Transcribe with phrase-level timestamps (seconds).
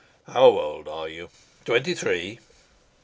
[0.25, 1.29] "How old are you?
[1.63, 2.39] Twenty three?"